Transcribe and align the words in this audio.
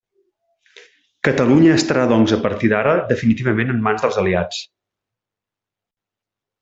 Catalunya 1.27 1.75
estarà 1.81 2.05
doncs 2.11 2.33
a 2.37 2.39
partir 2.45 2.71
d'ara 2.71 2.95
definitivament 3.11 3.75
en 3.75 3.85
mans 3.89 4.07
dels 4.07 4.19
aliats. 4.23 4.63